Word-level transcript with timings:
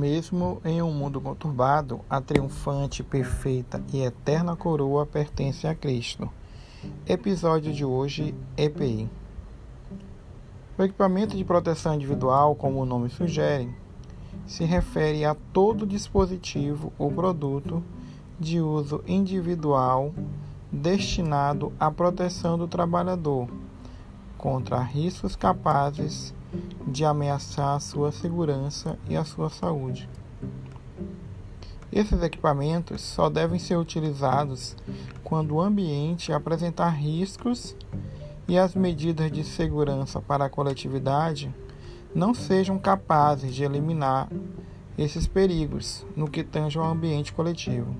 Mesmo 0.00 0.62
em 0.64 0.80
um 0.80 0.90
mundo 0.90 1.20
conturbado, 1.20 2.00
a 2.08 2.22
triunfante, 2.22 3.02
perfeita 3.02 3.84
e 3.92 4.00
eterna 4.00 4.56
coroa 4.56 5.04
pertence 5.04 5.66
a 5.66 5.74
Cristo. 5.74 6.26
Episódio 7.06 7.70
de 7.70 7.84
hoje: 7.84 8.34
EPI. 8.56 9.10
O 10.78 10.82
equipamento 10.82 11.36
de 11.36 11.44
proteção 11.44 11.94
individual, 11.94 12.54
como 12.54 12.80
o 12.80 12.86
nome 12.86 13.10
sugere, 13.10 13.68
se 14.46 14.64
refere 14.64 15.22
a 15.22 15.36
todo 15.52 15.86
dispositivo 15.86 16.90
ou 16.98 17.12
produto 17.12 17.84
de 18.38 18.58
uso 18.58 19.04
individual 19.06 20.14
destinado 20.72 21.74
à 21.78 21.90
proteção 21.90 22.56
do 22.56 22.66
trabalhador 22.66 23.50
contra 24.38 24.80
riscos 24.80 25.36
capazes 25.36 26.32
de 26.86 27.04
ameaçar 27.04 27.76
a 27.76 27.80
sua 27.80 28.10
segurança 28.10 28.98
e 29.08 29.16
a 29.16 29.24
sua 29.24 29.48
saúde. 29.50 30.08
Esses 31.92 32.22
equipamentos 32.22 33.00
só 33.00 33.28
devem 33.28 33.58
ser 33.58 33.76
utilizados 33.76 34.76
quando 35.24 35.56
o 35.56 35.60
ambiente 35.60 36.32
apresentar 36.32 36.90
riscos 36.90 37.76
e 38.46 38.56
as 38.56 38.74
medidas 38.74 39.30
de 39.30 39.44
segurança 39.44 40.20
para 40.20 40.44
a 40.44 40.50
coletividade 40.50 41.52
não 42.14 42.34
sejam 42.34 42.78
capazes 42.78 43.54
de 43.54 43.64
eliminar 43.64 44.28
esses 44.98 45.26
perigos 45.26 46.04
no 46.16 46.28
que 46.28 46.44
tange 46.44 46.78
ao 46.78 46.84
ambiente 46.84 47.32
coletivo. 47.32 47.94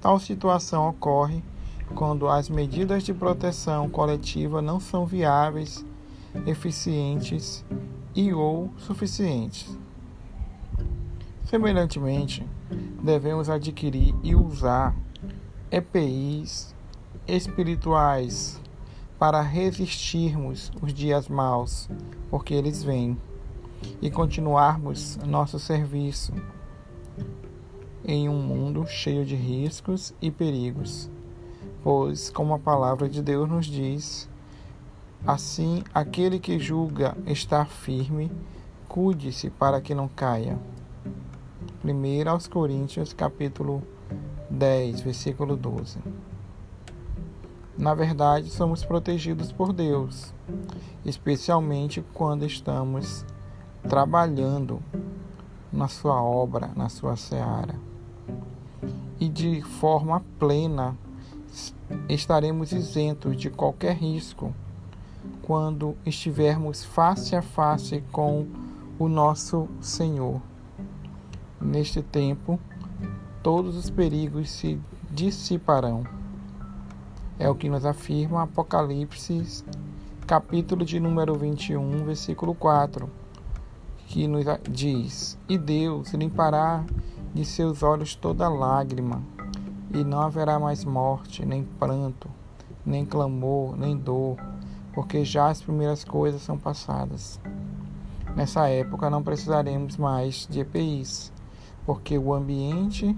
Tal 0.00 0.18
situação 0.18 0.88
ocorre 0.88 1.42
quando 1.94 2.28
as 2.28 2.48
medidas 2.48 3.02
de 3.02 3.14
proteção 3.14 3.88
coletiva 3.88 4.60
não 4.60 4.80
são 4.80 5.06
viáveis 5.06 5.84
eficientes 6.46 7.64
e 8.14 8.32
ou 8.32 8.70
suficientes. 8.78 9.78
Semelhantemente, 11.44 12.46
devemos 13.02 13.50
adquirir 13.50 14.14
e 14.22 14.34
usar 14.34 14.94
EPIs 15.70 16.74
espirituais 17.26 18.60
para 19.18 19.40
resistirmos 19.40 20.72
os 20.80 20.92
dias 20.92 21.28
maus, 21.28 21.88
porque 22.30 22.54
eles 22.54 22.82
vêm, 22.82 23.16
e 24.00 24.10
continuarmos 24.10 25.16
nosso 25.26 25.58
serviço 25.58 26.32
em 28.04 28.28
um 28.28 28.42
mundo 28.42 28.86
cheio 28.86 29.24
de 29.24 29.36
riscos 29.36 30.12
e 30.20 30.30
perigos. 30.30 31.08
Pois, 31.82 32.30
como 32.30 32.54
a 32.54 32.58
palavra 32.58 33.08
de 33.08 33.22
Deus 33.22 33.48
nos 33.48 33.66
diz, 33.66 34.28
Assim, 35.24 35.84
aquele 35.94 36.40
que 36.40 36.58
julga 36.58 37.16
estar 37.26 37.66
firme, 37.66 38.28
cuide-se 38.88 39.50
para 39.50 39.80
que 39.80 39.94
não 39.94 40.08
caia. 40.08 40.58
1 41.84 42.28
aos 42.28 42.48
Coríntios, 42.48 43.12
capítulo 43.12 43.84
10, 44.50 45.00
versículo 45.02 45.56
12. 45.56 46.00
Na 47.78 47.94
verdade, 47.94 48.50
somos 48.50 48.84
protegidos 48.84 49.52
por 49.52 49.72
Deus, 49.72 50.34
especialmente 51.04 52.04
quando 52.12 52.44
estamos 52.44 53.24
trabalhando 53.88 54.82
na 55.72 55.86
sua 55.86 56.20
obra, 56.20 56.72
na 56.74 56.88
sua 56.88 57.14
seara. 57.14 57.76
E 59.20 59.28
de 59.28 59.62
forma 59.62 60.20
plena 60.36 60.96
estaremos 62.08 62.72
isentos 62.72 63.36
de 63.36 63.50
qualquer 63.50 63.94
risco 63.94 64.52
quando 65.42 65.96
estivermos 66.04 66.84
face 66.84 67.34
a 67.34 67.42
face 67.42 68.02
com 68.12 68.46
o 68.98 69.08
nosso 69.08 69.68
Senhor. 69.80 70.40
Neste 71.60 72.02
tempo, 72.02 72.58
todos 73.42 73.76
os 73.76 73.90
perigos 73.90 74.50
se 74.50 74.80
dissiparão. 75.10 76.04
É 77.38 77.48
o 77.48 77.54
que 77.54 77.68
nos 77.68 77.84
afirma 77.84 78.42
Apocalipse, 78.42 79.64
capítulo 80.26 80.84
de 80.84 81.00
número 81.00 81.34
21, 81.34 82.04
versículo 82.04 82.54
4, 82.54 83.10
que 84.06 84.28
nos 84.28 84.44
diz: 84.70 85.38
E 85.48 85.58
Deus 85.58 86.12
limpará 86.12 86.84
de 87.34 87.44
seus 87.44 87.82
olhos 87.82 88.14
toda 88.14 88.48
lágrima, 88.48 89.22
e 89.92 90.04
não 90.04 90.20
haverá 90.20 90.58
mais 90.58 90.84
morte, 90.84 91.44
nem 91.44 91.64
pranto, 91.64 92.28
nem 92.84 93.04
clamor, 93.04 93.76
nem 93.76 93.96
dor 93.96 94.36
porque 94.92 95.24
já 95.24 95.48
as 95.48 95.62
primeiras 95.62 96.04
coisas 96.04 96.42
são 96.42 96.58
passadas. 96.58 97.40
Nessa 98.36 98.68
época 98.68 99.10
não 99.10 99.22
precisaremos 99.22 99.96
mais 99.96 100.46
de 100.48 100.60
EPIs, 100.60 101.32
porque 101.84 102.16
o 102.16 102.32
ambiente 102.32 103.16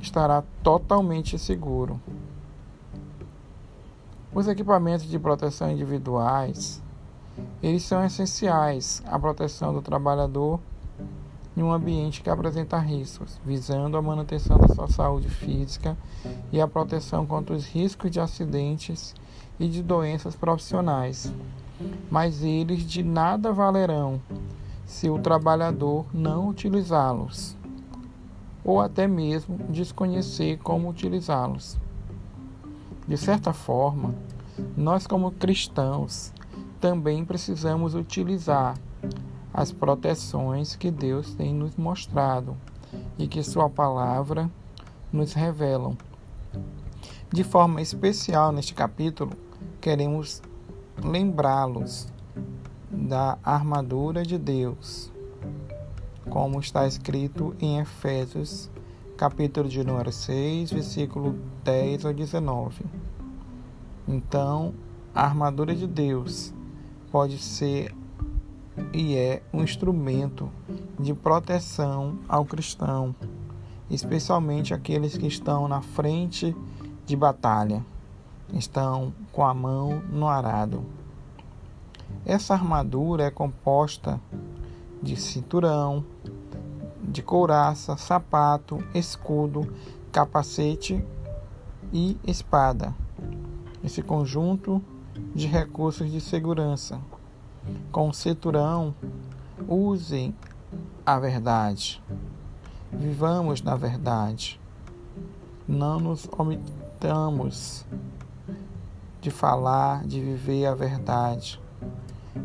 estará 0.00 0.42
totalmente 0.62 1.38
seguro. 1.38 2.00
Os 4.32 4.46
equipamentos 4.46 5.06
de 5.08 5.18
proteção 5.18 5.70
individuais, 5.70 6.82
eles 7.62 7.82
são 7.82 8.04
essenciais 8.04 9.02
à 9.06 9.18
proteção 9.18 9.72
do 9.72 9.82
trabalhador 9.82 10.60
em 11.58 11.62
um 11.62 11.72
ambiente 11.72 12.22
que 12.22 12.30
apresenta 12.30 12.78
riscos, 12.78 13.36
visando 13.44 13.96
a 13.96 14.02
manutenção 14.02 14.58
da 14.58 14.68
sua 14.68 14.86
saúde 14.86 15.28
física 15.28 15.96
e 16.52 16.60
a 16.60 16.68
proteção 16.68 17.26
contra 17.26 17.54
os 17.54 17.66
riscos 17.66 18.12
de 18.12 18.20
acidentes 18.20 19.12
e 19.58 19.66
de 19.66 19.82
doenças 19.82 20.36
profissionais, 20.36 21.32
mas 22.08 22.44
eles 22.44 22.84
de 22.84 23.02
nada 23.02 23.52
valerão 23.52 24.22
se 24.86 25.10
o 25.10 25.18
trabalhador 25.18 26.06
não 26.14 26.48
utilizá-los, 26.48 27.56
ou 28.64 28.80
até 28.80 29.08
mesmo 29.08 29.58
desconhecer 29.68 30.58
como 30.58 30.88
utilizá-los. 30.88 31.76
De 33.06 33.16
certa 33.16 33.52
forma, 33.52 34.14
nós, 34.76 35.08
como 35.08 35.32
cristãos, 35.32 36.32
também 36.80 37.24
precisamos 37.24 37.96
utilizar 37.96 38.76
as 39.58 39.72
proteções 39.72 40.76
que 40.76 40.88
Deus 40.88 41.34
tem 41.34 41.52
nos 41.52 41.74
mostrado 41.74 42.56
e 43.18 43.26
que 43.26 43.42
Sua 43.42 43.68
palavra 43.68 44.48
nos 45.12 45.32
revelam. 45.32 45.98
De 47.32 47.42
forma 47.42 47.82
especial 47.82 48.52
neste 48.52 48.72
capítulo, 48.72 49.32
queremos 49.80 50.40
lembrá-los 51.02 52.06
da 52.88 53.36
armadura 53.42 54.22
de 54.22 54.38
Deus, 54.38 55.10
como 56.30 56.60
está 56.60 56.86
escrito 56.86 57.52
em 57.58 57.80
Efésios, 57.80 58.70
capítulo 59.16 59.68
de 59.68 59.82
número 59.82 60.12
6, 60.12 60.70
versículo 60.70 61.36
10 61.64 62.04
ao 62.04 62.14
19. 62.14 62.84
Então, 64.06 64.72
a 65.12 65.24
armadura 65.24 65.74
de 65.74 65.88
Deus 65.88 66.54
pode 67.10 67.38
ser 67.38 67.92
e 68.98 69.14
é 69.14 69.40
um 69.52 69.62
instrumento 69.62 70.50
de 70.98 71.14
proteção 71.14 72.18
ao 72.28 72.44
cristão, 72.44 73.14
especialmente 73.88 74.74
aqueles 74.74 75.16
que 75.16 75.28
estão 75.28 75.68
na 75.68 75.80
frente 75.80 76.56
de 77.06 77.14
batalha 77.14 77.86
estão 78.52 79.14
com 79.30 79.46
a 79.46 79.54
mão 79.54 80.02
no 80.10 80.26
arado. 80.26 80.84
Essa 82.26 82.54
armadura 82.54 83.22
é 83.22 83.30
composta 83.30 84.20
de 85.00 85.16
cinturão, 85.16 86.04
de 87.00 87.22
couraça, 87.22 87.96
sapato, 87.96 88.82
escudo, 88.92 89.72
capacete 90.10 91.04
e 91.92 92.18
espada. 92.26 92.92
Esse 93.84 94.02
conjunto 94.02 94.82
de 95.32 95.46
recursos 95.46 96.10
de 96.10 96.20
segurança. 96.20 97.00
Com 97.90 98.08
o 98.08 98.14
cinturão, 98.14 98.94
usem 99.66 100.34
a 101.04 101.18
verdade. 101.18 102.02
Vivamos 102.92 103.62
na 103.62 103.76
verdade. 103.76 104.60
Não 105.66 105.98
nos 105.98 106.28
omitamos 106.36 107.84
de 109.20 109.30
falar, 109.30 110.04
de 110.06 110.20
viver 110.20 110.66
a 110.66 110.74
verdade. 110.74 111.60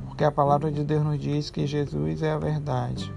Porque 0.06 0.24
a 0.24 0.32
palavra 0.32 0.72
de 0.72 0.84
Deus 0.84 1.04
nos 1.04 1.20
diz 1.20 1.50
que 1.50 1.66
Jesus 1.66 2.22
é 2.22 2.32
a 2.32 2.38
verdade. 2.38 3.14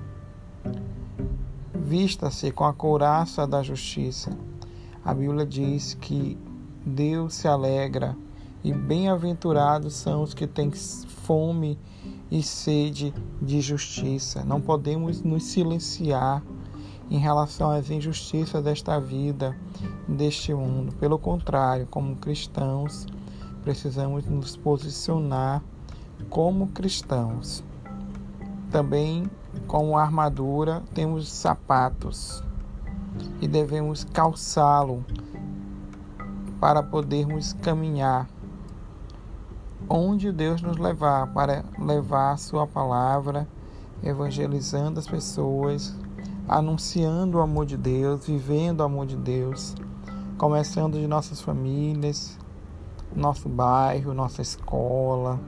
Vista-se 1.74 2.50
com 2.50 2.64
a 2.64 2.72
couraça 2.72 3.46
da 3.46 3.62
justiça. 3.62 4.36
A 5.04 5.14
Bíblia 5.14 5.46
diz 5.46 5.94
que 5.94 6.36
Deus 6.84 7.34
se 7.34 7.46
alegra 7.46 8.16
e 8.64 8.72
bem-aventurados 8.72 9.94
são 9.94 10.22
os 10.22 10.34
que 10.34 10.46
têm 10.46 10.72
fome 11.26 11.76
e 12.30 12.42
sede 12.42 13.12
de 13.42 13.60
justiça. 13.60 14.44
Não 14.44 14.60
podemos 14.60 15.22
nos 15.22 15.42
silenciar 15.44 16.42
em 17.10 17.18
relação 17.18 17.70
às 17.70 17.90
injustiças 17.90 18.62
desta 18.62 19.00
vida, 19.00 19.56
deste 20.08 20.54
mundo. 20.54 20.94
Pelo 20.96 21.18
contrário, 21.18 21.86
como 21.86 22.16
cristãos, 22.16 23.06
precisamos 23.62 24.24
nos 24.26 24.56
posicionar 24.56 25.62
como 26.30 26.68
cristãos. 26.68 27.64
Também, 28.70 29.28
como 29.66 29.98
armadura, 29.98 30.82
temos 30.94 31.28
sapatos 31.28 32.42
e 33.40 33.48
devemos 33.48 34.04
calçá-lo 34.04 35.04
para 36.60 36.82
podermos 36.82 37.52
caminhar 37.54 38.28
onde 39.88 40.32
Deus 40.32 40.60
nos 40.62 40.76
levar, 40.76 41.28
para 41.32 41.64
levar 41.78 42.32
a 42.32 42.36
Sua 42.36 42.66
palavra, 42.66 43.46
evangelizando 44.02 44.98
as 44.98 45.06
pessoas, 45.06 45.94
anunciando 46.48 47.38
o 47.38 47.40
amor 47.40 47.66
de 47.66 47.76
Deus, 47.76 48.26
vivendo 48.26 48.80
o 48.80 48.84
amor 48.84 49.06
de 49.06 49.16
Deus, 49.16 49.74
começando 50.38 50.98
de 50.98 51.06
nossas 51.06 51.40
famílias, 51.40 52.38
nosso 53.14 53.48
bairro, 53.48 54.14
nossa 54.14 54.42
escola. 54.42 55.40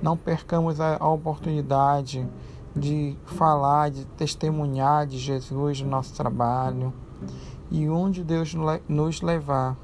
Não 0.00 0.16
percamos 0.16 0.80
a, 0.80 0.96
oportunidade 1.06 2.26
de 2.74 3.16
falar, 3.24 3.90
de 3.90 4.04
testemunhar 4.04 5.06
de 5.06 5.18
Jesus 5.18 5.80
no 5.80 5.88
nosso 5.88 6.14
trabalho 6.14 6.92
e 7.70 7.88
onde 7.88 8.22
Deus 8.22 8.54
nos 8.88 9.22
levar. 9.22 9.76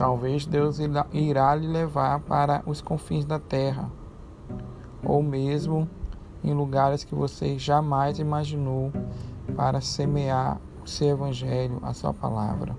Talvez 0.00 0.46
Deus 0.46 0.78
irá 1.12 1.54
lhe 1.54 1.66
levar 1.66 2.20
para 2.20 2.62
os 2.64 2.80
confins 2.80 3.26
da 3.26 3.38
terra, 3.38 3.90
ou 5.04 5.22
mesmo 5.22 5.86
em 6.42 6.54
lugares 6.54 7.04
que 7.04 7.14
você 7.14 7.58
jamais 7.58 8.18
imaginou 8.18 8.90
para 9.54 9.82
semear 9.82 10.58
o 10.82 10.88
seu 10.88 11.08
evangelho, 11.08 11.78
a 11.82 11.92
sua 11.92 12.14
palavra. 12.14 12.74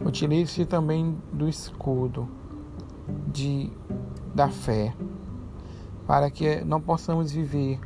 Utilize-se 0.00 0.64
também 0.64 1.14
do 1.30 1.46
escudo 1.46 2.26
de, 3.26 3.70
da 4.34 4.48
fé, 4.48 4.94
para 6.06 6.30
que 6.30 6.64
não 6.64 6.80
possamos 6.80 7.32
viver 7.32 7.78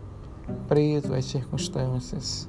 presos 0.68 1.10
às 1.10 1.24
circunstâncias, 1.24 2.48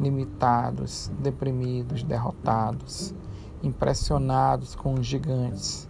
limitados, 0.00 1.10
deprimidos, 1.18 2.04
derrotados, 2.04 3.12
impressionados 3.62 4.74
com 4.74 4.94
os 4.94 5.06
gigantes. 5.06 5.88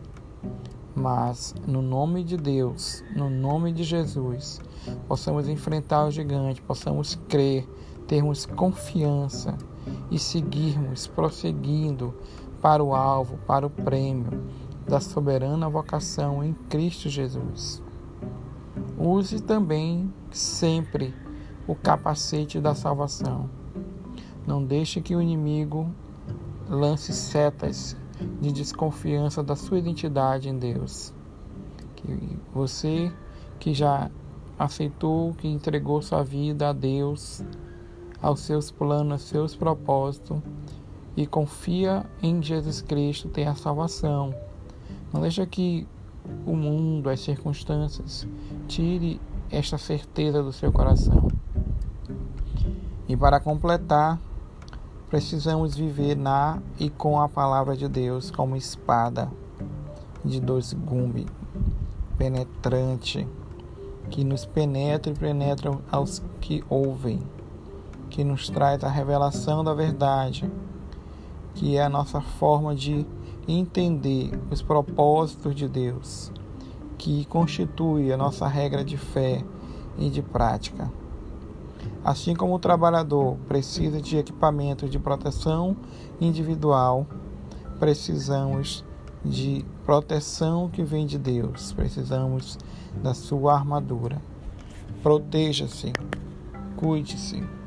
Mas, 0.94 1.54
no 1.66 1.80
nome 1.80 2.24
de 2.24 2.36
Deus, 2.36 3.04
no 3.14 3.30
nome 3.30 3.72
de 3.72 3.84
Jesus, 3.84 4.60
possamos 5.06 5.48
enfrentar 5.48 6.06
o 6.06 6.10
gigante, 6.10 6.60
possamos 6.60 7.14
crer, 7.28 7.68
termos 8.06 8.46
confiança 8.46 9.56
e 10.10 10.18
seguirmos 10.18 11.06
prosseguindo 11.06 12.14
para 12.60 12.82
o 12.82 12.94
alvo, 12.94 13.38
para 13.46 13.66
o 13.66 13.70
prêmio 13.70 14.42
da 14.86 15.00
soberana 15.00 15.68
vocação 15.68 16.42
em 16.42 16.52
Cristo 16.68 17.08
Jesus. 17.08 17.82
Use 18.98 19.40
também 19.40 20.12
sempre 20.30 21.14
o 21.66 21.74
capacete 21.74 22.58
da 22.60 22.74
salvação. 22.74 23.48
Não 24.46 24.64
deixe 24.64 25.00
que 25.00 25.14
o 25.14 25.20
inimigo 25.20 25.92
lance 26.68 27.12
setas 27.12 27.96
de 28.40 28.52
desconfiança 28.52 29.42
da 29.42 29.56
sua 29.56 29.78
identidade 29.78 30.48
em 30.48 30.58
Deus. 30.58 31.12
Que 31.96 32.38
você 32.52 33.12
que 33.58 33.74
já 33.74 34.10
aceitou, 34.58 35.34
que 35.34 35.48
entregou 35.48 36.02
sua 36.02 36.22
vida 36.22 36.68
a 36.68 36.72
Deus, 36.72 37.42
aos 38.20 38.40
seus 38.40 38.70
planos, 38.70 39.12
aos 39.12 39.22
seus 39.22 39.56
propósitos, 39.56 40.40
e 41.16 41.26
confia 41.26 42.04
em 42.22 42.42
Jesus 42.42 42.80
Cristo 42.80 43.28
tem 43.28 43.46
a 43.46 43.54
salvação. 43.54 44.34
Não 45.12 45.20
deixa 45.20 45.44
que 45.46 45.86
o 46.46 46.54
mundo, 46.54 47.08
as 47.08 47.20
circunstâncias, 47.20 48.26
tire 48.66 49.20
esta 49.50 49.78
certeza 49.78 50.42
do 50.42 50.52
seu 50.52 50.70
coração. 50.70 51.28
E 53.08 53.16
para 53.16 53.40
completar, 53.40 54.20
precisamos 55.08 55.76
viver 55.76 56.16
na 56.16 56.60
e 56.78 56.90
com 56.90 57.20
a 57.20 57.28
palavra 57.28 57.76
de 57.76 57.88
Deus 57.88 58.30
como 58.30 58.56
espada 58.56 59.30
de 60.24 60.40
dois 60.40 60.72
gumes, 60.72 61.26
penetrante, 62.16 63.26
que 64.10 64.24
nos 64.24 64.44
penetra 64.44 65.12
e 65.12 65.14
penetra 65.14 65.78
aos 65.90 66.22
que 66.40 66.64
ouvem, 66.68 67.22
que 68.10 68.24
nos 68.24 68.48
traz 68.48 68.82
a 68.84 68.88
revelação 68.88 69.62
da 69.62 69.74
verdade 69.74 70.50
que 71.58 71.76
é 71.76 71.82
a 71.82 71.88
nossa 71.88 72.20
forma 72.20 72.72
de 72.72 73.04
entender 73.48 74.30
os 74.48 74.62
propósitos 74.62 75.56
de 75.56 75.68
Deus, 75.68 76.30
que 76.96 77.24
constitui 77.24 78.12
a 78.12 78.16
nossa 78.16 78.46
regra 78.46 78.84
de 78.84 78.96
fé 78.96 79.42
e 79.98 80.08
de 80.08 80.22
prática. 80.22 80.88
Assim 82.04 82.34
como 82.34 82.54
o 82.54 82.58
trabalhador 82.58 83.36
precisa 83.48 84.00
de 84.00 84.16
equipamentos 84.16 84.90
de 84.90 84.98
proteção 84.98 85.76
individual, 86.20 87.06
precisamos 87.78 88.84
de 89.24 89.64
proteção 89.84 90.68
que 90.68 90.82
vem 90.82 91.06
de 91.06 91.18
Deus, 91.18 91.72
precisamos 91.72 92.58
da 93.02 93.14
sua 93.14 93.54
armadura. 93.54 94.20
Proteja-se, 95.02 95.92
cuide-se. 96.76 97.57